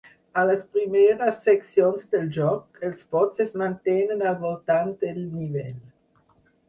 [0.41, 5.79] A les primeres seccions del joc, els bots es mantenen al voltant del nivell.